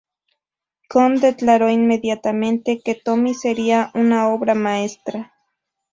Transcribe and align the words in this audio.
Cohn 0.89 1.19
declaró 1.19 1.69
inmediatamente 1.69 2.81
que 2.83 2.95
Tommy 2.95 3.35
sería 3.35 3.91
una 3.93 4.29
obra 4.29 4.55
maestra. 4.55 5.31